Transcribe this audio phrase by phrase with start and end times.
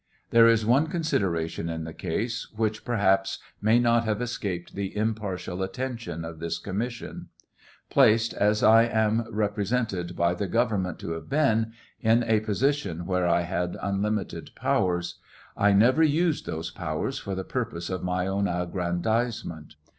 [0.31, 5.61] There is one consideration in the case which perhaps may not have escapee the impartial
[5.61, 7.27] attention of this commission.
[7.91, 10.49] Placed, as I am represented h} TRIAL OF HENRY WIRZ.
[10.49, 15.19] 721 the government to have been, in a, position where I had unlimited powers,
[15.55, 19.75] I never lised those powers for the purpose of my own aggrandizetnent.